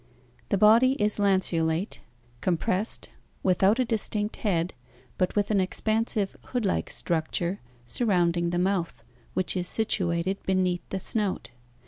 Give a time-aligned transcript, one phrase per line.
[0.49, 2.01] —The body is lanceolate,
[2.41, 3.09] compressed,
[3.43, 4.73] without a distinct head,
[5.19, 9.03] but with an expansive hood like structure surrounding the mouth,
[9.35, 11.51] which is situated beneath the snout.